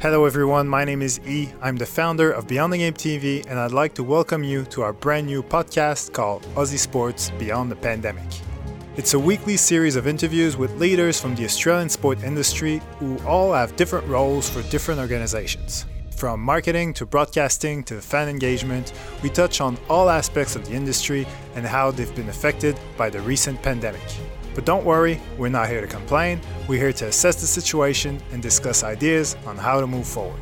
[0.00, 0.66] Hello, everyone.
[0.66, 1.50] My name is E.
[1.60, 4.80] I'm the founder of Beyond the Game TV, and I'd like to welcome you to
[4.80, 8.24] our brand new podcast called Aussie Sports Beyond the Pandemic.
[8.96, 13.52] It's a weekly series of interviews with leaders from the Australian sport industry who all
[13.52, 15.84] have different roles for different organizations.
[16.16, 21.26] From marketing to broadcasting to fan engagement, we touch on all aspects of the industry
[21.54, 24.00] and how they've been affected by the recent pandemic.
[24.54, 28.42] But don't worry, we're not here to complain, we're here to assess the situation and
[28.42, 30.40] discuss ideas on how to move forward.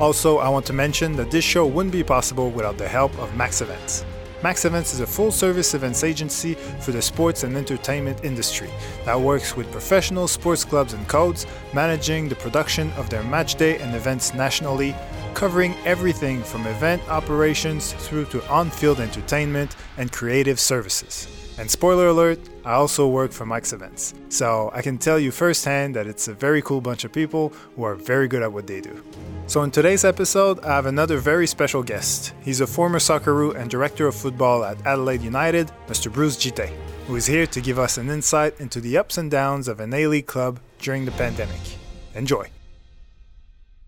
[0.00, 3.36] Also, I want to mention that this show wouldn't be possible without the help of
[3.36, 4.04] Max Events.
[4.42, 8.70] Max Events is a full service events agency for the sports and entertainment industry
[9.04, 13.78] that works with professional sports clubs and codes, managing the production of their match day
[13.78, 14.96] and events nationally,
[15.34, 21.49] covering everything from event operations through to on field entertainment and creative services.
[21.60, 24.14] And spoiler alert, I also work for Max Events.
[24.30, 27.84] So I can tell you firsthand that it's a very cool bunch of people who
[27.84, 29.04] are very good at what they do.
[29.46, 32.32] So in today's episode, I have another very special guest.
[32.40, 36.10] He's a former Socceroo and director of football at Adelaide United, Mr.
[36.10, 36.72] Bruce Djite,
[37.06, 39.92] who is here to give us an insight into the ups and downs of an
[39.92, 41.60] A-League club during the pandemic.
[42.14, 42.48] Enjoy.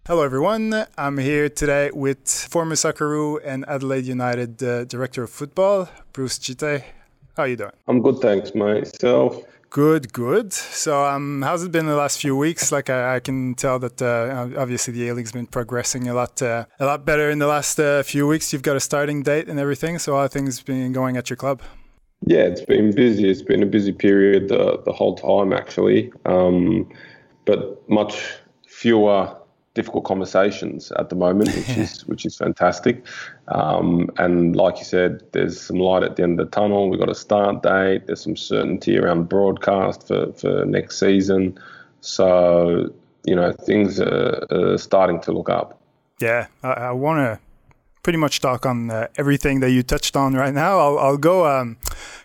[0.07, 0.85] Hello, everyone.
[0.99, 6.85] I'm here today with former Socceroo and Adelaide United uh, director of football, Bruce Djite.
[7.37, 7.73] How are you doing?
[7.89, 9.43] I'm good, thanks, myself.
[9.71, 10.53] Good, good.
[10.53, 12.71] So, um, how's it been the last few weeks?
[12.71, 16.43] Like, I, I can tell that uh, obviously the A League's been progressing a lot,
[16.43, 18.53] uh, a lot better in the last uh, few weeks.
[18.53, 19.99] You've got a starting date and everything.
[19.99, 21.63] So, how things been going at your club?
[22.27, 23.31] Yeah, it's been busy.
[23.31, 26.13] It's been a busy period the, the whole time, actually.
[26.27, 26.93] Um,
[27.47, 28.35] but much
[28.67, 29.35] fewer
[29.75, 33.05] difficult conversations at the moment, which is which is fantastic.
[33.49, 36.91] Um, and like you said, there's some light at the end of the tunnel.
[36.91, 38.07] We've got a start date.
[38.07, 41.59] There's some certainty around broadcast for, for next season.
[42.01, 42.93] So
[43.25, 45.81] you know things are, are starting to look up.
[46.21, 47.41] Yeah, I, I want to
[48.03, 50.79] pretty much talk on uh, everything that you touched on right now.
[50.79, 51.77] I'll, I'll go um,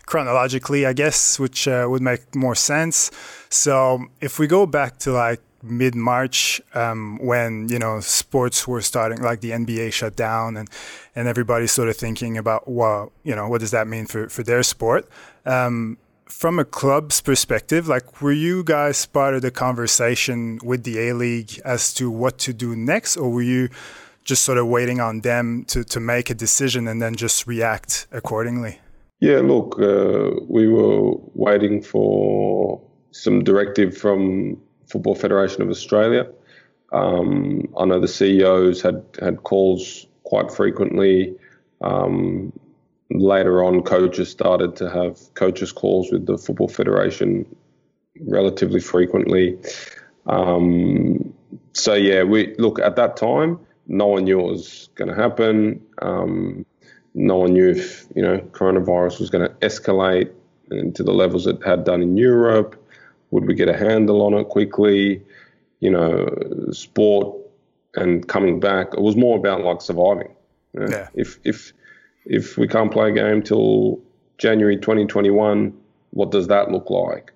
[0.06, 3.10] chronologically, I guess, which uh, would make more sense.
[3.48, 8.80] So if we go back to like mid March um, when you know sports were
[8.80, 10.68] starting, like the NBA shut down, and
[11.14, 14.42] and everybody's sort of thinking about well, you know, what does that mean for for
[14.42, 15.08] their sport?
[15.44, 21.08] Um, from a club's perspective, like were you guys part of the conversation with the
[21.08, 23.68] A League as to what to do next, or were you
[24.24, 28.06] just sort of waiting on them to to make a decision and then just react
[28.12, 28.78] accordingly?
[29.20, 32.80] Yeah, look, uh, we were waiting for
[33.10, 36.26] some directive from Football Federation of Australia.
[36.92, 41.36] Um, I know the CEOs had had calls quite frequently.
[41.80, 42.52] Um,
[43.10, 47.44] later on, coaches started to have coaches calls with the Football Federation
[48.20, 49.58] relatively frequently.
[50.26, 51.34] Um,
[51.72, 53.60] so yeah, we look at that time.
[53.86, 55.80] No one knew it was going to happen.
[56.02, 56.66] Um,
[57.14, 60.32] no one knew if you know coronavirus was going to escalate
[60.70, 62.82] to the levels it had done in Europe.
[63.30, 65.22] Would we get a handle on it quickly?
[65.80, 67.36] You know, sport
[67.94, 68.88] and coming back.
[68.94, 70.34] It was more about like surviving.
[70.74, 70.88] You know?
[70.88, 71.08] Yeah.
[71.14, 71.72] If if
[72.24, 74.00] if we can't play a game till
[74.38, 75.72] January 2021,
[76.10, 77.32] what does that look like?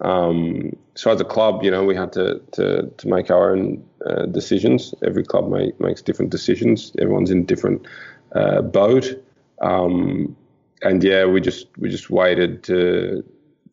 [0.00, 3.84] Um, so as a club, you know, we had to to, to make our own
[4.06, 4.94] uh, decisions.
[5.04, 6.92] Every club make, makes different decisions.
[7.00, 7.86] Everyone's in different
[8.34, 9.22] uh, boat.
[9.60, 10.36] Um,
[10.82, 13.24] and yeah, we just we just waited to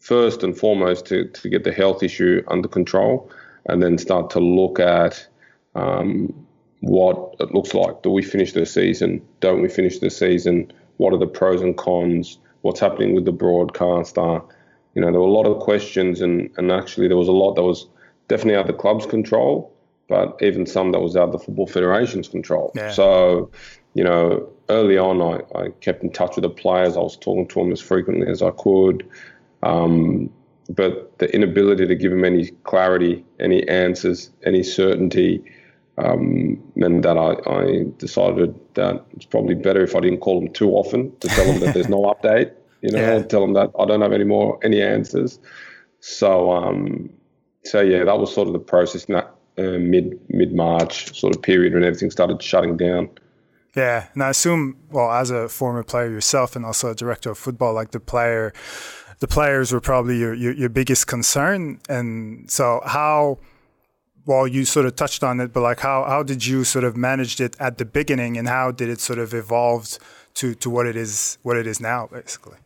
[0.01, 3.31] first and foremost to, to get the health issue under control
[3.67, 5.25] and then start to look at
[5.75, 6.33] um,
[6.79, 8.01] what it looks like.
[8.01, 9.21] Do we finish the season?
[9.39, 10.73] Don't we finish the season?
[10.97, 12.39] What are the pros and cons?
[12.61, 14.41] What's happening with the broadcaster?
[14.95, 17.53] You know, there were a lot of questions, and, and actually, there was a lot
[17.55, 17.87] that was
[18.27, 19.73] definitely out of the club's control,
[20.09, 22.71] but even some that was out of the Football Federation's control.
[22.75, 22.91] Yeah.
[22.91, 23.51] So,
[23.93, 26.97] you know, early on, I, I kept in touch with the players.
[26.97, 29.07] I was talking to them as frequently as I could.
[29.63, 30.29] Um,
[30.69, 35.43] but the inability to give him any clarity, any answers, any certainty,
[35.97, 40.51] um, meant that I, I, decided that it's probably better if I didn't call him
[40.53, 42.53] too often to tell him that there's no update.
[42.81, 43.21] You know, yeah.
[43.23, 45.37] tell him that I don't have any more any answers.
[45.99, 47.09] So, um,
[47.63, 51.35] so yeah, that was sort of the process in that uh, mid mid March sort
[51.35, 53.09] of period when everything started shutting down.
[53.75, 57.37] Yeah, and I assume, well, as a former player yourself and also a director of
[57.37, 58.51] football, like the player
[59.21, 61.79] the players were probably your, your, your biggest concern.
[61.87, 63.37] And so how,
[64.25, 66.97] well, you sort of touched on it, but like how, how did you sort of
[66.97, 69.99] manage it at the beginning and how did it sort of evolve
[70.33, 72.57] to, to what it is, what it is now basically?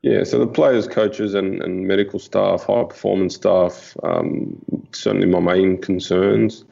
[0.00, 5.40] Yeah, so the players, coaches, and, and medical staff, high performance staff, um, certainly my
[5.40, 6.64] main concerns.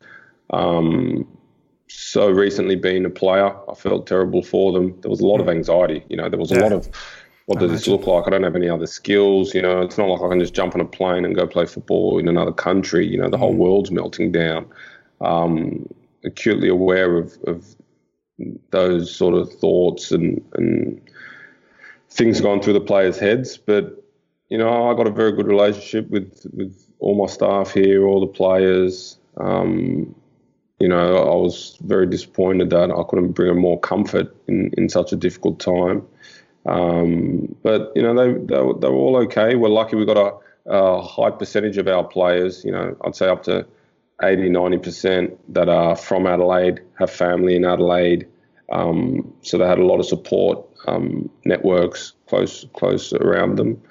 [0.51, 1.27] Um,
[1.89, 4.99] so recently being a player, I felt terrible for them.
[5.01, 6.05] There was a lot of anxiety.
[6.09, 6.63] You know, there was a yeah.
[6.63, 6.89] lot of
[7.53, 8.27] what does this look like?
[8.27, 9.55] I don't have any other skills.
[9.55, 11.67] You know, it's not like I can just jump on a plane and go play
[11.67, 13.07] football in another country.
[13.07, 13.59] You know, the whole mm.
[13.59, 14.67] world's melting down.
[15.21, 15.87] Um,
[16.25, 17.77] acutely aware of, of
[18.71, 20.99] those sort of thoughts and, and
[22.09, 23.59] things going through the players' heads.
[23.59, 24.03] But
[24.49, 28.21] you know, I got a very good relationship with with all my staff here, all
[28.21, 29.19] the players.
[29.37, 30.15] Um,
[30.81, 34.89] you know, I was very disappointed that I couldn't bring them more comfort in, in
[34.89, 36.03] such a difficult time.
[36.67, 39.55] Um, but you know, they, they, they were all okay.
[39.57, 40.17] We're lucky we got
[40.67, 42.65] a, a high percentage of our players.
[42.65, 43.67] You know, I'd say up to
[44.23, 48.29] 80, 90% that are from Adelaide, have family in Adelaide.
[48.71, 53.83] Um, so they had a lot of support um, networks close close around them.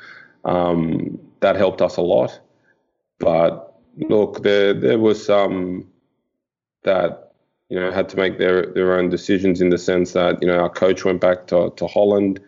[0.45, 2.39] Um, that helped us a lot.
[3.19, 5.87] But look, there there was some
[6.83, 7.33] that
[7.69, 10.57] you know had to make their their own decisions in the sense that you know
[10.57, 12.39] our coach went back to, to Holland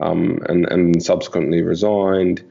[0.00, 2.42] um, and and subsequently resigned.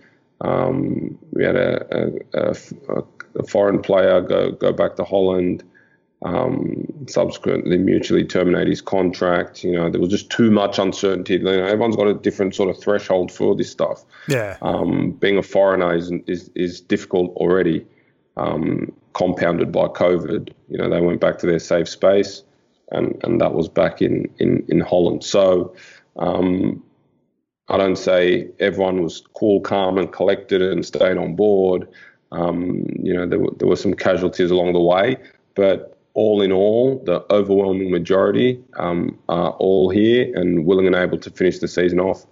[0.42, 1.86] Um, we had a,
[2.34, 3.04] a, a,
[3.38, 5.64] a, foreign player go go back to Holland.
[6.24, 9.64] Um, subsequently, mutually terminate his contract.
[9.64, 11.34] You know, there was just too much uncertainty.
[11.34, 14.04] You know, everyone's got a different sort of threshold for this stuff.
[14.28, 14.58] Yeah.
[14.62, 17.88] Um, being a foreigner is is, is difficult already,
[18.38, 20.54] um, compounded by COVID.
[20.70, 22.44] You know, they went back to their safe space,
[22.92, 25.24] and and that was back in in in Holland.
[25.24, 25.76] So.
[27.72, 31.88] I don't say everyone was cool, calm, and collected and stayed on board.
[32.34, 35.18] Um, you know, there were, there were some casualties along the way,
[35.56, 41.18] but all in all, the overwhelming majority um, are all here and willing and able
[41.20, 42.26] to finish the season off.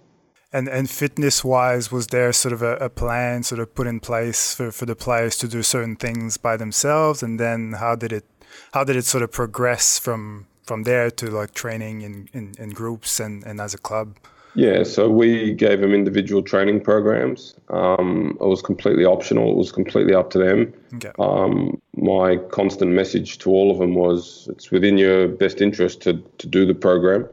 [0.52, 4.00] And and fitness wise, was there sort of a, a, plan sort of put in
[4.00, 7.22] place for, for the players to do certain things by themselves?
[7.22, 8.24] And then how did it
[8.72, 12.70] how did it sort of progress from from there to like training in, in, in
[12.70, 14.16] groups and, and as a club?
[14.54, 17.54] Yeah, so we gave them individual training programs.
[17.68, 19.52] Um, it was completely optional.
[19.52, 20.72] It was completely up to them.
[20.96, 21.12] Okay.
[21.18, 26.14] Um, my constant message to all of them was, it's within your best interest to,
[26.38, 27.28] to do the program.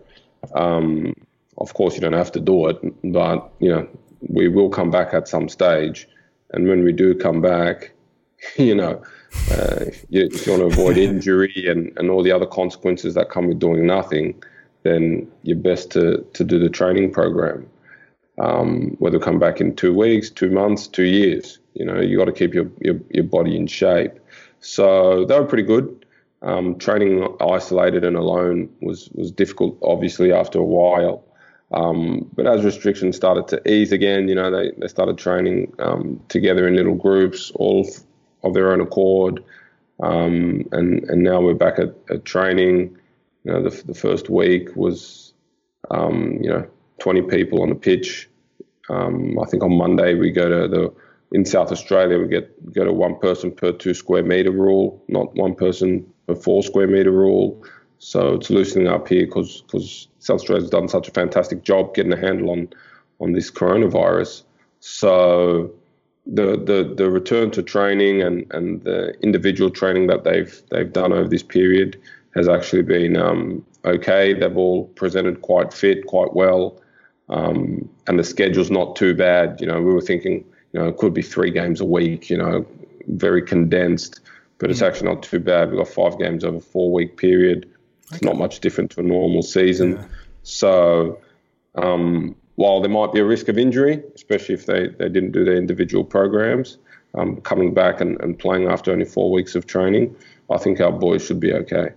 [0.53, 1.15] Um,
[1.57, 2.77] of course, you don't have to do it,
[3.11, 3.87] but you know
[4.29, 6.07] we will come back at some stage.
[6.51, 7.93] And when we do come back,
[8.57, 9.01] you know,
[9.51, 13.15] uh, if, you, if you want to avoid injury and, and all the other consequences
[13.15, 14.43] that come with doing nothing–
[14.87, 17.67] then you're best to, to do the training program.
[18.39, 21.59] Um, whether come back in two weeks, two months, two years.
[21.73, 24.13] You know, you got to keep your, your, your body in shape.
[24.59, 26.05] So they were pretty good.
[26.43, 31.23] Um, training isolated and alone was was difficult, obviously after a while.
[31.71, 36.21] Um, but as restrictions started to ease again, you know, they, they started training um,
[36.29, 37.89] together in little groups, all
[38.43, 39.43] of their own accord.
[39.99, 42.96] Um, and and now we're back at, at training.
[43.47, 45.33] You know, the, the first week was,
[45.89, 46.67] um, you know,
[46.99, 48.29] 20 people on the pitch.
[48.89, 50.93] Um, I think on Monday we go to the
[51.31, 55.33] in South Australia we get go to one person per two square meter rule, not
[55.35, 57.63] one person per four square meter rule.
[57.99, 62.13] So it's loosening up here because because South Australia's done such a fantastic job getting
[62.13, 62.67] a handle on
[63.21, 64.43] on this coronavirus.
[64.81, 65.71] So
[66.25, 71.13] the the the return to training and and the individual training that they've they've done
[71.13, 71.97] over this period
[72.37, 74.33] has actually been um, okay.
[74.33, 76.81] They've all presented quite fit, quite well,
[77.29, 79.59] um, and the schedule's not too bad.
[79.59, 82.29] You know, we were thinking, you know, it could be three games a week.
[82.29, 82.65] You know,
[83.07, 84.21] very condensed,
[84.59, 84.87] but it's mm.
[84.87, 85.69] actually not too bad.
[85.69, 87.69] We've got five games over a four-week period.
[88.03, 88.25] It's okay.
[88.25, 89.93] not much different to a normal season.
[89.93, 90.05] Yeah.
[90.43, 91.19] So,
[91.75, 95.43] um, while there might be a risk of injury, especially if they, they didn't do
[95.43, 96.77] their individual programs,
[97.15, 100.15] um, coming back and, and playing after only four weeks of training,
[100.49, 101.89] I think our boys should be okay.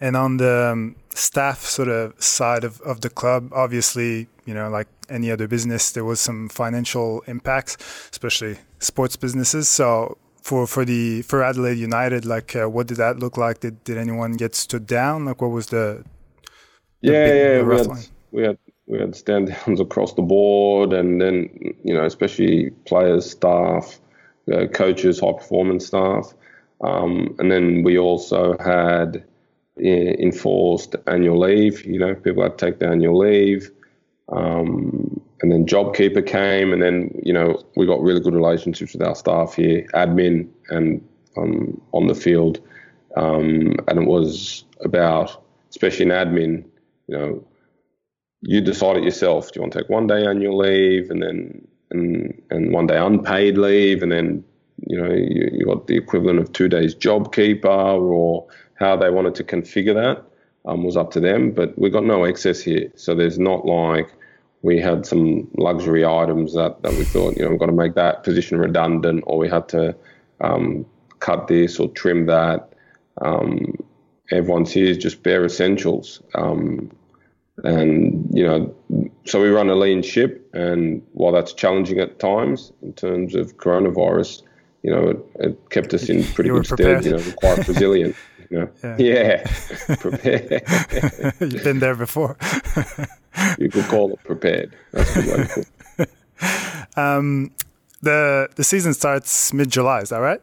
[0.00, 4.68] And on the um, staff sort of side of, of the club, obviously, you know,
[4.68, 7.76] like any other business, there was some financial impacts,
[8.12, 9.68] especially sports businesses.
[9.68, 13.60] So for for the for Adelaide United, like uh, what did that look like?
[13.60, 15.24] Did did anyone get stood down?
[15.24, 16.04] Like what was the,
[17.02, 20.92] the yeah big, yeah we had, we had we had stand downs across the board,
[20.92, 21.48] and then
[21.84, 24.00] you know especially players, staff,
[24.52, 26.32] uh, coaches, high performance staff,
[26.82, 29.24] um, and then we also had
[29.80, 31.84] enforced annual leave.
[31.84, 33.70] You know, people had to take the annual leave.
[34.30, 39.02] Um, and then JobKeeper came, and then you know we got really good relationships with
[39.02, 41.06] our staff here, admin and
[41.36, 42.60] um, on the field.
[43.16, 46.64] Um, and it was about, especially in admin,
[47.06, 47.44] you know,
[48.42, 49.52] you decide it yourself.
[49.52, 52.98] Do you want to take one day annual leave, and then and and one day
[52.98, 54.44] unpaid leave, and then
[54.86, 58.46] you know, you, you got the equivalent of two days JobKeeper or
[58.78, 60.24] how they wanted to configure that
[60.70, 61.50] um, was up to them.
[61.52, 64.12] But we got no excess here, so there's not like
[64.62, 67.94] we had some luxury items that, that we thought, you know, we've got to make
[67.94, 69.94] that position redundant, or we had to
[70.40, 70.84] um,
[71.20, 72.72] cut this or trim that.
[73.22, 73.74] Um,
[74.30, 76.22] everyone's here is just bare essentials.
[76.34, 76.90] Um,
[77.64, 78.74] and, you know,
[79.24, 80.48] so we run a lean ship.
[80.54, 84.42] And while that's challenging at times in terms of coronavirus,
[84.82, 87.02] you know, it, it kept us in pretty good prepared.
[87.02, 88.16] stead, you know, quite resilient.
[88.50, 88.96] You know?
[88.98, 89.44] Yeah,
[89.88, 89.96] yeah.
[90.00, 90.62] prepared.
[91.40, 92.36] You've been there before.
[93.58, 94.74] you could call it prepared.
[94.92, 95.68] That's the way to put
[96.96, 97.50] um,
[98.00, 100.00] the the season starts mid July.
[100.00, 100.40] Is that right?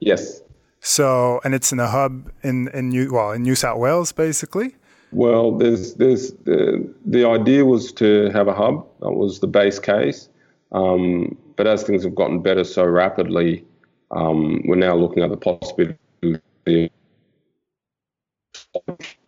[0.00, 0.40] Yes.
[0.80, 4.76] So, and it's in a hub in in New well in New South Wales, basically.
[5.12, 8.86] Well, there's there's the the idea was to have a hub.
[9.00, 10.28] That was the base case.
[10.72, 13.64] Um, but as things have gotten better so rapidly,
[14.12, 15.98] um, we're now looking at the possibility.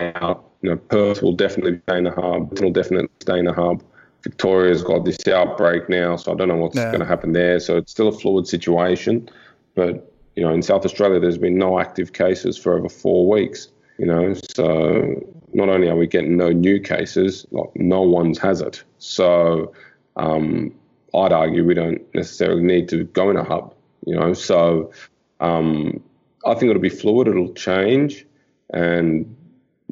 [0.00, 2.58] Out, you know, Perth will definitely stay in the hub.
[2.60, 3.82] Will definitely stay in a hub.
[4.22, 6.90] Victoria's got this outbreak now, so I don't know what's yeah.
[6.90, 7.58] going to happen there.
[7.58, 9.28] So it's still a fluid situation,
[9.74, 13.68] but you know, in South Australia, there's been no active cases for over four weeks.
[13.98, 15.22] You know, so
[15.52, 18.82] not only are we getting no new cases, like no one's has it.
[18.98, 19.72] So
[20.16, 20.74] um,
[21.14, 23.74] I'd argue we don't necessarily need to go in a hub.
[24.06, 24.92] You know, so
[25.40, 26.02] um,
[26.46, 27.28] I think it'll be fluid.
[27.28, 28.26] It'll change,
[28.72, 29.36] and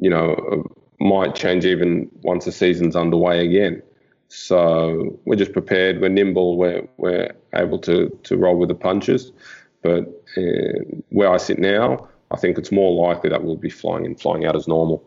[0.01, 0.65] you know,
[0.99, 3.81] might change even once the season's underway again.
[4.27, 6.01] So we're just prepared.
[6.01, 6.57] We're nimble.
[6.57, 9.31] We're we're able to to roll with the punches.
[9.81, 10.03] But
[10.37, 14.15] uh, where I sit now, I think it's more likely that we'll be flying in,
[14.15, 15.03] flying out as normal.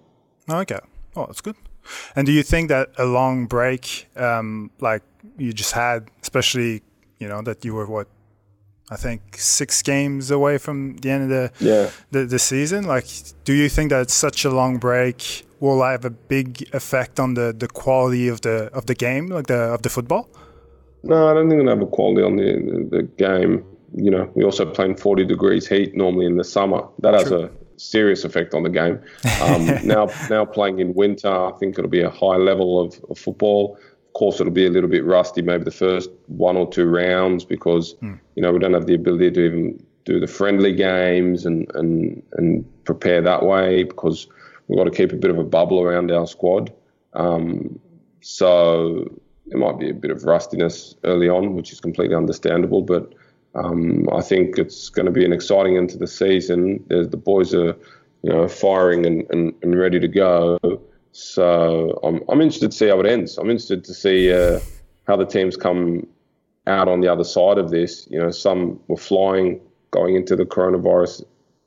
[0.51, 0.81] Okay.
[1.17, 1.57] Oh, that's good.
[2.17, 5.03] And do you think that a long break, um, like
[5.39, 6.83] you just had, especially,
[7.19, 8.09] you know, that you were what,
[8.91, 11.91] I think six games away from the end of the yeah.
[12.11, 12.85] the, the season.
[12.85, 13.07] Like,
[13.45, 17.55] do you think that such a long break will have a big effect on the,
[17.57, 20.29] the quality of the of the game, like the of the football?
[21.03, 23.65] No, I don't think it'll have a quality on the the, game
[23.97, 26.87] you know, we also play in 40 degrees heat normally in the summer.
[26.99, 29.01] That has a serious effect on the game.
[29.43, 33.19] Um, now, now playing in winter, I think it'll be a high level of, of,
[33.19, 33.79] football.
[34.15, 37.95] Course, it'll be a little bit rusty, maybe the first one or two rounds, because
[37.97, 38.19] mm.
[38.37, 42.23] you know we don't have the ability to even do the friendly games and and
[42.35, 44.29] and prepare that way because
[44.69, 46.73] we've got to keep a bit of a bubble around our squad.
[47.15, 47.81] Um,
[48.21, 53.13] so there might be a bit of rustiness early on, which is completely understandable, but
[53.55, 56.85] um, I think it's going to be an exciting end to the season.
[56.89, 57.77] There's, the boys are,
[58.23, 60.59] you know, firing and, and, and ready to go.
[61.15, 63.39] So I'm, I'm interested to see how it ends.
[63.39, 64.59] I'm interested to see uh,
[65.07, 66.09] how the teams come
[66.67, 68.09] out on the other side of this.
[68.11, 69.61] You know, some were flying
[69.93, 71.25] going into the coronavirus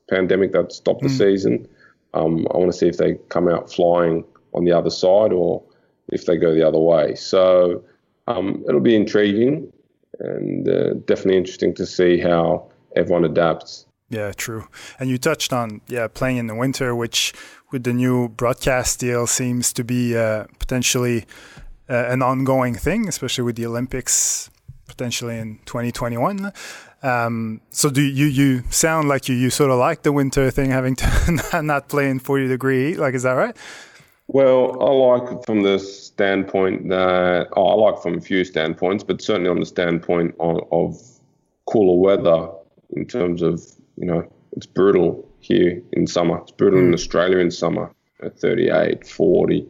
[0.09, 1.17] pandemic that stopped the mm.
[1.17, 1.67] season.
[2.13, 5.63] Um, I want to see if they come out flying on the other side or
[6.09, 7.15] if they go the other way.
[7.15, 7.83] So
[8.27, 9.71] um, it'll be intriguing
[10.19, 13.85] and uh, definitely interesting to see how everyone adapts.
[14.09, 14.67] Yeah, true.
[14.99, 17.33] And you touched on yeah playing in the winter, which
[17.71, 21.25] with the new broadcast deal seems to be uh, potentially
[21.89, 24.49] uh, an ongoing thing, especially with the Olympics
[24.87, 26.51] potentially in 2021.
[27.03, 30.71] Um, so do you you sound like you you sort of like the winter thing,
[30.71, 32.95] having to not play in 40 degree?
[32.95, 33.55] Like, is that right?
[34.27, 39.21] Well, I like from the standpoint that oh, I like from a few standpoints, but
[39.21, 40.99] certainly on the standpoint of, of
[41.65, 42.49] cooler weather
[42.95, 43.63] in terms of
[43.97, 46.39] you know it's brutal here in summer.
[46.39, 47.91] It's brutal in Australia in summer
[48.23, 49.69] at 38, 40.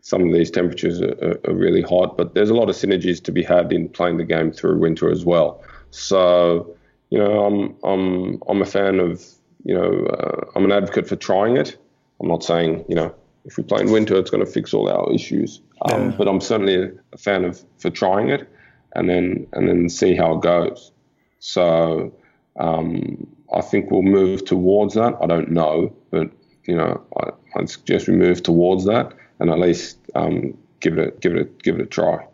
[0.00, 3.32] Some of these temperatures are, are, really hot, but there's a lot of synergies to
[3.32, 5.62] be had in playing the game through winter as well.
[5.90, 6.76] So,
[7.10, 9.24] you know, I'm I'm I'm a fan of
[9.64, 11.76] you know uh, I'm an advocate for trying it.
[12.20, 13.14] I'm not saying you know
[13.46, 15.60] if we play in winter, it's going to fix all our issues.
[15.82, 16.16] Um, yeah.
[16.16, 18.48] But I'm certainly a fan of for trying it,
[18.94, 20.92] and then and then see how it goes.
[21.38, 22.12] So
[22.58, 25.14] um, I think we'll move towards that.
[25.20, 26.30] I don't know, but
[26.64, 31.08] you know, I, I'd suggest we move towards that, and at least um, give it
[31.08, 32.26] a, give it a, give it a try.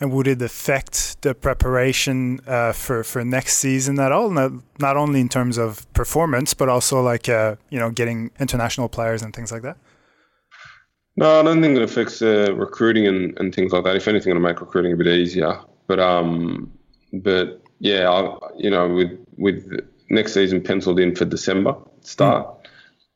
[0.00, 4.30] And would it affect the preparation uh, for for next season at all?
[4.30, 8.88] Not, not only in terms of performance, but also like uh, you know getting international
[8.88, 9.76] players and things like that.
[11.16, 13.96] No, I don't think it affects uh, recruiting and, and things like that.
[13.96, 15.60] If anything, it'll make recruiting a bit easier.
[15.86, 16.72] But um,
[17.12, 19.68] but yeah, I, you know, with with
[20.12, 22.68] next season penciled in for December start,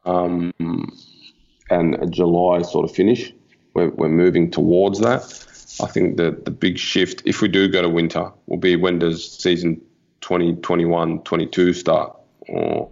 [0.05, 0.53] mm.
[0.61, 0.99] um,
[1.71, 3.33] and a July sort of finish.
[3.75, 5.23] We're we're moving towards that.
[5.81, 8.99] I think that the big shift, if we do go to winter, will be when
[8.99, 9.81] does season
[10.23, 12.17] 2021 22 start?
[12.49, 12.91] Or,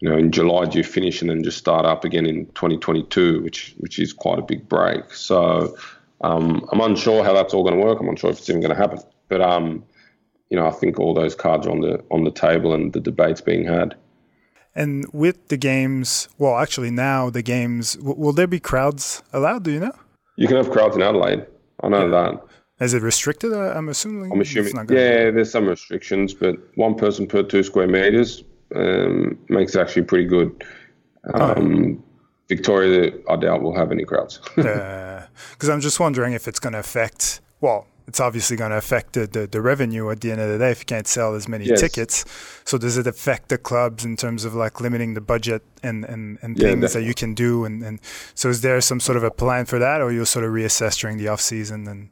[0.00, 3.42] you know, in July do you finish and then just start up again in 2022,
[3.42, 5.14] which which is quite a big break.
[5.14, 5.76] So
[6.20, 7.98] um, I'm unsure how that's all going to work.
[8.00, 8.98] I'm unsure if it's even going to happen.
[9.28, 9.84] But um,
[10.50, 13.00] you know, I think all those cards are on the on the table and the
[13.00, 13.94] debates being had.
[14.74, 19.64] And with the games, well, actually now the games, w- will there be crowds allowed?
[19.64, 19.92] Do you know?
[20.36, 21.44] You can have crowds in Adelaide.
[21.82, 22.08] I know yeah.
[22.08, 22.44] that.
[22.80, 23.52] Is it restricted?
[23.52, 24.30] I'm assuming.
[24.30, 24.74] I'm assuming.
[24.88, 30.02] Yeah, there's some restrictions, but one person per two square meters um, makes it actually
[30.02, 30.64] pretty good.
[31.34, 32.04] Um, oh.
[32.48, 34.40] Victoria, I doubt will have any crowds.
[34.56, 37.40] Because uh, I'm just wondering if it's going to affect.
[37.60, 40.58] Well, it's obviously going to affect the, the, the, revenue at the end of the
[40.58, 41.78] day if you can't sell as many yes.
[41.78, 42.24] tickets.
[42.64, 46.38] So does it affect the clubs in terms of like limiting the budget and, and,
[46.40, 47.02] and yeah, things definitely.
[47.02, 47.66] that you can do?
[47.66, 48.00] And, and
[48.34, 50.98] so is there some sort of a plan for that or you'll sort of reassess
[50.98, 52.08] during the off season and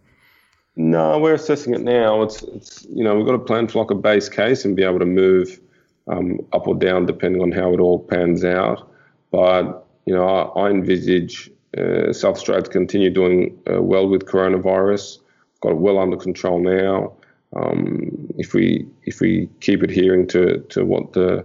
[0.78, 2.20] no, we're assessing it now.
[2.20, 4.82] It's, it's you know we've got to plan for like a base case and be
[4.82, 5.58] able to move
[6.06, 8.86] um, up or down depending on how it all pans out.
[9.30, 14.26] But you know I, I envisage uh, South Australia to continue doing uh, well with
[14.26, 15.20] coronavirus
[15.66, 17.12] got it well under control now.
[17.56, 21.44] Um, if we if we keep adhering to, to what the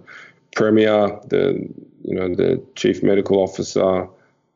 [0.55, 1.67] premier, the
[2.03, 4.07] you know the chief medical officer,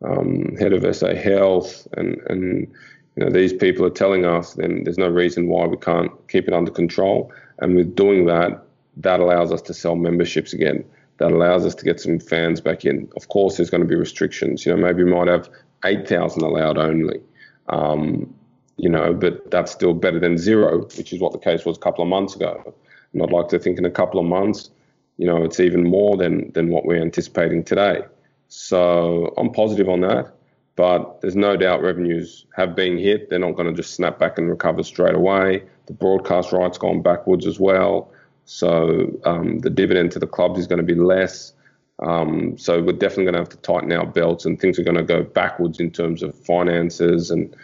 [0.04, 2.68] um, head of SA Health, and and
[3.16, 6.48] you know these people are telling us, then there's no reason why we can't keep
[6.48, 7.32] it under control.
[7.60, 8.62] And with doing that,
[8.98, 10.84] that allows us to sell memberships again.
[11.18, 13.10] That allows us to get some fans back in.
[13.16, 14.66] Of course, there's going to be restrictions.
[14.66, 15.50] You know, maybe we might have
[15.86, 17.22] 8,000 allowed only.
[17.70, 18.36] Um,
[18.78, 21.80] you know, but that's still better than zero, which is what the case was a
[21.80, 22.74] couple of months ago.
[23.14, 24.70] And I'd like to think in a couple of months,
[25.18, 28.02] you know, it's even more than than what we're anticipating today.
[28.48, 30.34] So I'm positive on that,
[30.76, 33.30] but there's no doubt revenues have been hit.
[33.30, 35.64] They're not going to just snap back and recover straight away.
[35.88, 38.12] The broadcast rights gone backwards as well.
[38.46, 41.54] So um, the dividend to the clubs is going to be less.
[42.00, 44.98] Um, so we're definitely going to have to tighten our belts, and things are going
[44.98, 47.56] to go backwards in terms of finances and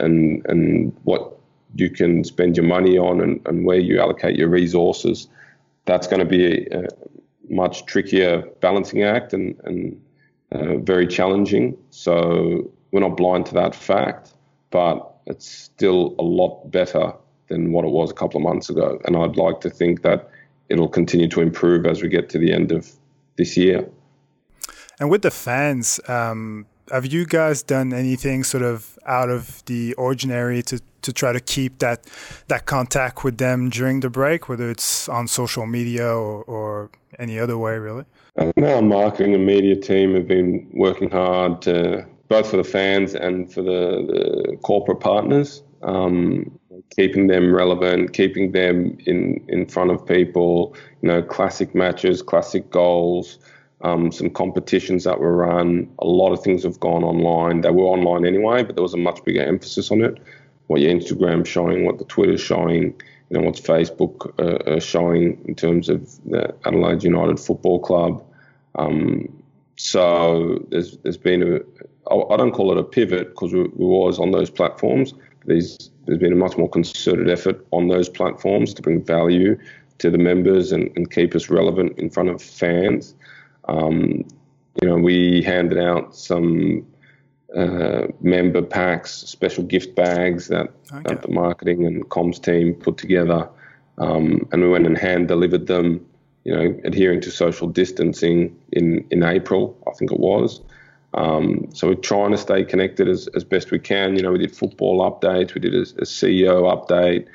[0.00, 1.36] and and what
[1.74, 5.28] you can spend your money on and, and where you allocate your resources.
[5.84, 6.88] That's going to be a, a
[7.48, 10.00] much trickier balancing act and, and
[10.52, 11.76] uh, very challenging.
[11.90, 14.34] So we're not blind to that fact,
[14.70, 17.12] but it's still a lot better
[17.48, 19.00] than what it was a couple of months ago.
[19.04, 20.28] And I'd like to think that
[20.68, 22.90] it'll continue to improve as we get to the end of
[23.36, 23.88] this year.
[24.98, 29.94] And with the fans, um, have you guys done anything sort of out of the
[29.94, 32.04] ordinary to, to try to keep that
[32.48, 37.38] that contact with them during the break, whether it's on social media or, or any
[37.38, 38.04] other way, really?
[38.36, 43.14] Uh, our marketing and media team have been working hard to, both for the fans
[43.14, 46.58] and for the, the corporate partners, um,
[46.90, 52.70] keeping them relevant, keeping them in, in front of people, you know, classic matches, classic
[52.70, 53.38] goals
[53.82, 55.90] um, some competitions that were run.
[56.00, 57.62] A lot of things have gone online.
[57.62, 60.18] They were online anyway, but there was a much bigger emphasis on it.
[60.66, 62.94] What your Instagram showing, what the Twitter's showing,
[63.30, 68.24] you know, what's Facebook uh, uh, showing in terms of the Adelaide United Football Club.
[68.74, 69.42] Um,
[69.76, 71.60] so there's there's been a
[72.10, 75.14] I don't call it a pivot because we, we was on those platforms.
[75.46, 79.58] There's there's been a much more concerted effort on those platforms to bring value
[79.98, 83.14] to the members and, and keep us relevant in front of fans.
[83.70, 84.24] Um,
[84.80, 86.86] you know, we handed out some
[87.56, 91.02] uh, member packs, special gift bags that, okay.
[91.06, 93.48] that, the marketing and comms team put together,
[93.98, 96.06] um, and we went and hand delivered them.
[96.44, 100.60] You know, adhering to social distancing in in April, I think it was.
[101.14, 104.16] Um, so we're trying to stay connected as, as best we can.
[104.16, 107.26] You know, we did football updates, we did a, a CEO update,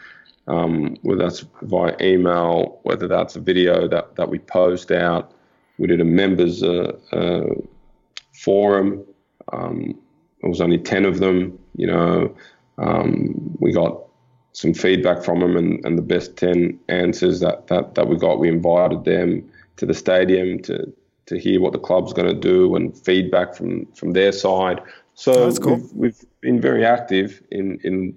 [0.48, 5.34] um, whether that's via email, whether that's a video that, that we post out.
[5.78, 7.54] We did a members uh, uh,
[8.34, 9.06] forum.
[9.52, 10.00] Um,
[10.42, 11.60] there was only 10 of them.
[11.76, 12.36] You know,
[12.78, 14.02] um, we got
[14.54, 18.40] some feedback from them and, and the best 10 answers that, that, that we got,
[18.40, 20.94] we invited them to the stadium to,
[21.26, 24.82] to hear what the club's going to do and feedback from, from their side.
[25.16, 25.76] So cool.
[25.76, 28.16] we've, we've, been very active in, in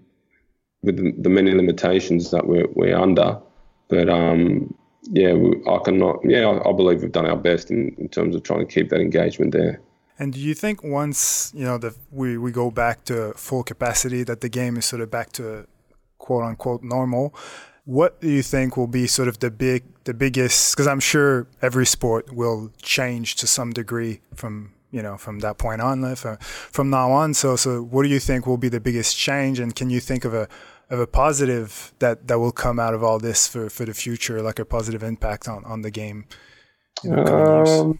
[0.82, 3.40] with the, the many limitations that we're, we're under.
[3.88, 5.34] But um, yeah,
[5.66, 6.20] I cannot.
[6.24, 9.00] Yeah, I believe we've done our best in, in terms of trying to keep that
[9.00, 9.80] engagement there.
[10.18, 14.24] And do you think once you know the we, we go back to full capacity,
[14.24, 15.66] that the game is sort of back to
[16.18, 17.34] quote unquote normal?
[17.84, 20.74] What do you think will be sort of the big the biggest?
[20.74, 25.56] Because I'm sure every sport will change to some degree from you know from that
[25.58, 27.32] point on from, from now on.
[27.34, 29.60] So so what do you think will be the biggest change?
[29.60, 30.48] And can you think of a
[30.90, 34.42] of a positive that that will come out of all this for for the future,
[34.42, 36.24] like a positive impact on on the game?
[37.10, 37.98] Um,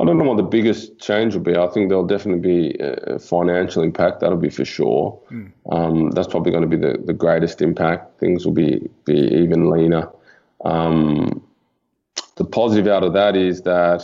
[0.00, 1.56] I don't know what the biggest change will be.
[1.56, 4.20] I think there'll definitely be a financial impact.
[4.20, 5.20] That'll be for sure.
[5.30, 5.52] Mm.
[5.70, 8.18] Um, that's probably going to be the, the greatest impact.
[8.18, 10.08] Things will be be even leaner.
[10.64, 11.42] Um,
[12.36, 14.02] the positive out of that is that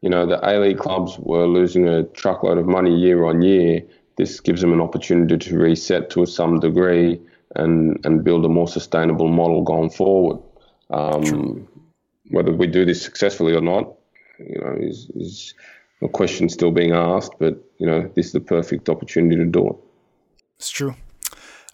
[0.00, 3.82] you know the A League clubs were losing a truckload of money year on year.
[4.16, 7.20] This gives them an opportunity to reset to some degree
[7.56, 10.38] and and build a more sustainable model going forward.
[10.90, 11.68] Um,
[12.30, 13.92] whether we do this successfully or not,
[14.38, 15.54] you know, is, is
[16.02, 17.32] a question still being asked.
[17.38, 19.76] But you know, this is the perfect opportunity to do it.
[20.58, 20.94] It's true.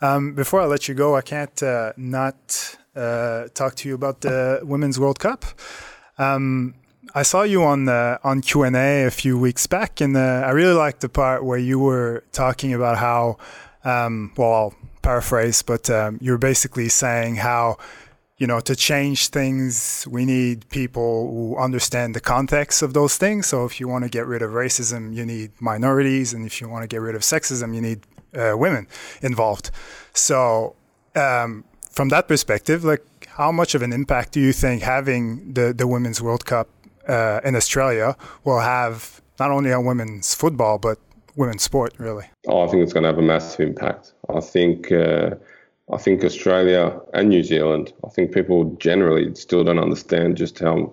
[0.01, 4.21] Um, before I let you go, I can't uh, not uh, talk to you about
[4.23, 5.45] the Women's World Cup.
[6.19, 6.75] Um,
[7.15, 10.45] I saw you on the, on Q and A a few weeks back, and uh,
[10.47, 13.39] I really liked the part where you were talking about how,
[13.85, 17.77] um, well, I'll paraphrase, but um, you're basically saying how
[18.39, 23.47] you know, to change things, we need people who understand the context of those things.
[23.47, 26.69] So if you want to get rid of racism, you need minorities, and if you
[26.69, 28.01] want to get rid of sexism, you need
[28.37, 28.89] uh, women
[29.21, 29.71] involved.
[30.13, 30.75] So
[31.15, 31.63] um,
[31.93, 33.05] from that perspective, like,
[33.37, 36.69] how much of an impact do you think having the the Women's World Cup
[37.09, 40.99] uh, in Australia will have not only on women's football but
[41.37, 42.27] women's sport, really?
[42.47, 44.13] Oh, I think it's going to have a massive impact.
[44.29, 44.91] I think.
[44.93, 45.37] Uh,
[45.93, 50.93] I think Australia and New Zealand, I think people generally still don't understand just how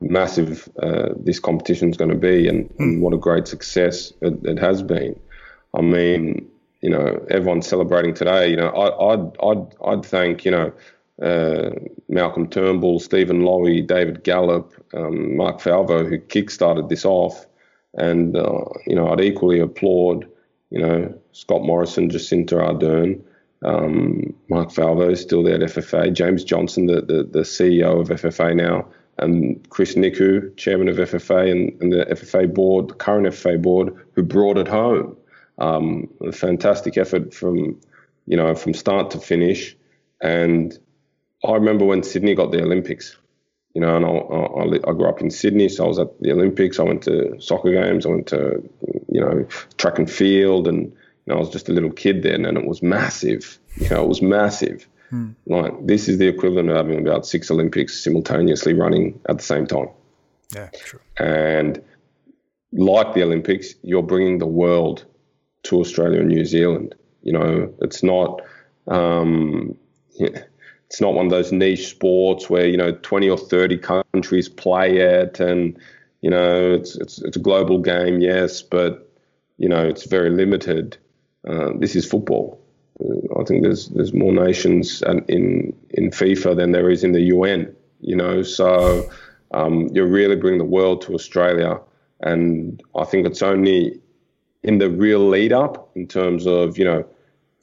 [0.00, 2.78] massive uh, this competition is going to be and, mm.
[2.78, 5.18] and, what a great success it, it, has been.
[5.74, 6.48] I mean,
[6.80, 8.48] you know, everyone's celebrating today.
[8.48, 10.72] You know, I, would I'd, I'd thank, you know,
[11.22, 11.70] uh,
[12.08, 17.46] Malcolm Turnbull, Stephen Lowy, David Gallop, um, Mark Falvo, who kickstarted this off.
[17.94, 20.28] And, uh, you know, I'd equally applaud,
[20.70, 23.22] you know, Scott Morrison, Jacinda Ardern,
[23.62, 26.12] um, Mark Falvo is still there at FFA.
[26.12, 28.86] James Johnson, the, the, the CEO of FFA now,
[29.18, 33.94] and Chris Nikou, chairman of FFA and, and, the FFA board, the current FFA board,
[34.14, 35.16] who brought it home.
[35.58, 37.78] Um, a fantastic effort from,
[38.26, 39.76] you know, from start to finish.
[40.22, 40.78] And
[41.44, 43.16] I remember when Sydney got the Olympics,
[43.74, 46.32] you know, and I, I, I, grew up in Sydney, so I was at the
[46.32, 46.78] Olympics.
[46.78, 48.04] I went to soccer games.
[48.04, 48.68] I went to,
[49.08, 49.46] you know,
[49.78, 50.92] track and field, and
[51.30, 53.58] I was just a little kid then, and it was massive.
[53.76, 54.88] You know, it was massive.
[55.10, 55.30] Hmm.
[55.46, 59.66] Like this is the equivalent of having about six Olympics simultaneously running at the same
[59.66, 59.88] time.
[60.54, 61.00] Yeah, true.
[61.18, 61.82] And
[62.72, 65.04] like the Olympics, you're bringing the world
[65.64, 66.94] to Australia and New Zealand.
[67.22, 68.42] You know, it's not.
[68.88, 69.76] Um,
[70.90, 74.98] it's not one of those niche sports where you know 20 or 30 countries play
[74.98, 75.78] it and
[76.20, 79.08] you know it's it's it's a global game yes but
[79.56, 80.98] you know it's very limited
[81.46, 82.60] uh, this is football.
[83.02, 87.22] Uh, I think there's there's more nations in in FIFA than there is in the
[87.22, 87.74] UN.
[88.00, 89.08] You know, so
[89.52, 91.80] um, you really bring the world to Australia,
[92.20, 94.00] and I think it's only
[94.62, 97.04] in the real lead up in terms of you know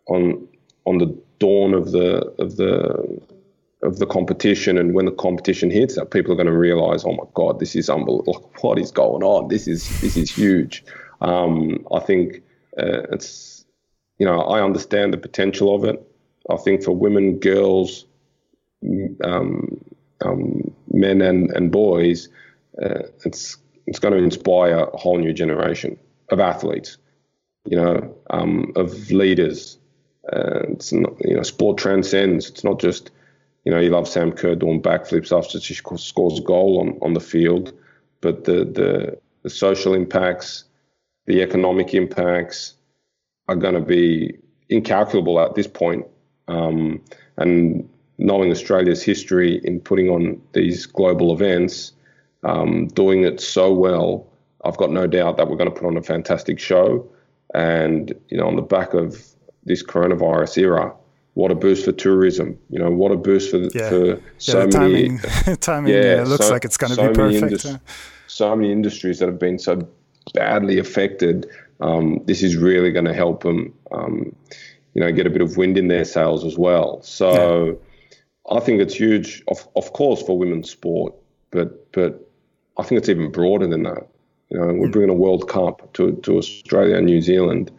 [0.07, 0.47] on
[0.85, 3.21] on the dawn of the of the
[3.83, 7.13] of the competition and when the competition hits that people are going to realize oh
[7.13, 10.83] my god this is unbelievable what is going on this is this is huge
[11.21, 12.43] um, I think
[12.77, 13.57] uh, it's
[14.17, 16.03] you know, I understand the potential of it.
[16.49, 18.05] I think for women, girls,
[19.23, 19.79] um,
[20.21, 22.29] um, men, and, and boys,
[22.81, 25.97] uh, it's it's going to inspire a whole new generation
[26.29, 26.97] of athletes,
[27.65, 29.77] you know, um, of leaders.
[30.31, 32.49] Uh, it's not, you know, sport transcends.
[32.49, 33.11] It's not just,
[33.65, 37.13] you know, you love Sam Kerr doing backflips after she scores a goal on, on
[37.13, 37.73] the field,
[38.21, 40.65] but the, the the social impacts,
[41.25, 42.73] the economic impacts,
[43.47, 44.37] are going to be
[44.67, 46.05] incalculable at this point.
[46.49, 47.01] Um,
[47.37, 47.87] and
[48.17, 51.93] knowing Australia's history in putting on these global events,
[52.43, 54.27] um, doing it so well,
[54.65, 57.07] I've got no doubt that we're going to put on a fantastic show.
[57.53, 59.25] And you know, on the back of
[59.67, 60.93] this coronavirus era,
[61.35, 62.57] what a boost for tourism!
[62.69, 63.89] You know, what a boost for yeah.
[63.89, 65.57] for so yeah, timing, many.
[65.61, 67.43] timing, yeah, yeah, it looks so, like it's going to so be perfect.
[67.43, 67.77] Indus-
[68.27, 69.87] so many industries that have been so
[70.33, 71.47] badly affected
[71.79, 74.35] um, this is really going to help them, um,
[74.93, 77.01] you know, get a bit of wind in their sails as well.
[77.03, 77.79] So
[78.51, 78.57] yeah.
[78.57, 81.13] I think it's huge, of, of course, for women's sport,
[81.51, 82.29] but but
[82.77, 84.07] I think it's even broader than that.
[84.49, 84.91] You know, we're mm.
[84.91, 87.71] bringing a World Cup to, to Australia and New Zealand.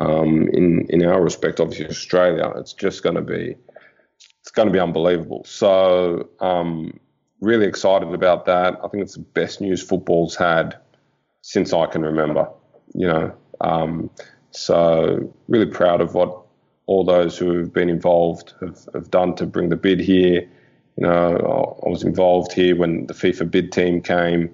[0.00, 3.54] Um, in in our respect, obviously Australia, it's just going to be
[4.40, 5.44] it's going to be unbelievable.
[5.44, 6.98] So um,
[7.40, 8.78] really excited about that.
[8.82, 10.78] I think it's the best news football's had
[11.42, 12.48] since I can remember.
[12.94, 14.10] You know, um,
[14.50, 16.40] so really proud of what
[16.86, 20.48] all those who have been involved have, have done to bring the bid here.
[20.96, 24.50] You know, I was involved here when the FIFA bid team came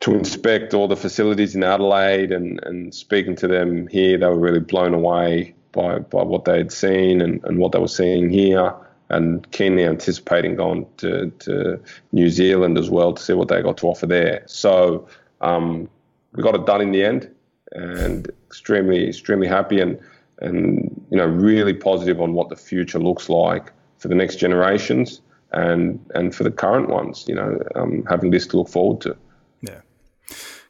[0.00, 4.38] to inspect all the facilities in Adelaide and, and speaking to them here, they were
[4.38, 8.30] really blown away by, by what they had seen and, and what they were seeing
[8.30, 8.74] here
[9.08, 11.80] and keenly anticipating going to, to
[12.12, 14.42] New Zealand as well to see what they got to offer there.
[14.46, 15.08] So
[15.40, 15.88] um,
[16.32, 17.32] we got it done in the end
[17.72, 19.98] and extremely, extremely happy and,
[20.40, 25.20] and, you know, really positive on what the future looks like for the next generations
[25.52, 29.16] and, and for the current ones, you know, um, having this to look forward to.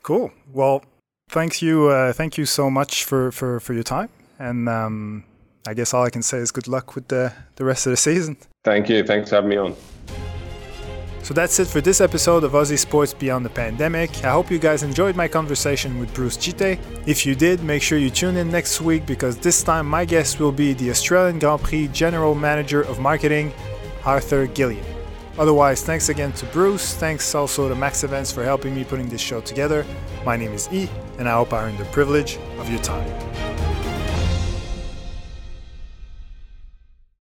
[0.03, 0.33] Cool.
[0.53, 0.85] Well,
[1.29, 1.89] thank you.
[1.89, 4.09] Uh, thank you so much for, for, for your time.
[4.39, 5.25] And um,
[5.67, 7.97] I guess all I can say is good luck with the, the rest of the
[7.97, 8.37] season.
[8.65, 9.05] Thank you.
[9.05, 9.75] Thanks for having me on.
[11.27, 14.25] So that's it for this episode of Aussie Sports Beyond the Pandemic.
[14.25, 16.79] I hope you guys enjoyed my conversation with Bruce Djite.
[17.05, 20.39] If you did, make sure you tune in next week because this time my guest
[20.39, 23.53] will be the Australian Grand Prix General Manager of Marketing,
[24.05, 24.96] Arthur Gilliam.
[25.39, 26.95] Otherwise, thanks again to Bruce.
[26.95, 29.85] Thanks also to Max Events for helping me putting this show together.
[30.25, 33.56] My name is E, and I hope I earned the privilege of your time.